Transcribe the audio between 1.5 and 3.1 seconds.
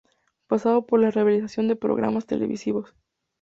de programas televisivos.